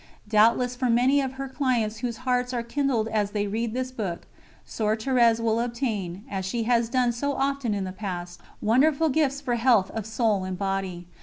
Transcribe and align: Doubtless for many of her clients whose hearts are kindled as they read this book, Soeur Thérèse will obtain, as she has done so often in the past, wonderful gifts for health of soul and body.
Doubtless 0.27 0.75
for 0.75 0.89
many 0.89 1.21
of 1.21 1.33
her 1.33 1.47
clients 1.47 1.97
whose 1.99 2.17
hearts 2.25 2.55
are 2.55 2.63
kindled 2.63 3.07
as 3.09 3.29
they 3.37 3.45
read 3.45 3.75
this 3.75 3.91
book, 3.91 4.25
Soeur 4.65 4.97
Thérèse 4.97 5.39
will 5.39 5.59
obtain, 5.59 6.23
as 6.27 6.43
she 6.43 6.63
has 6.63 6.89
done 6.89 7.11
so 7.11 7.33
often 7.35 7.75
in 7.75 7.83
the 7.83 7.91
past, 7.91 8.41
wonderful 8.63 9.09
gifts 9.09 9.41
for 9.41 9.53
health 9.57 9.91
of 9.91 10.07
soul 10.07 10.43
and 10.43 10.57
body. 10.57 11.05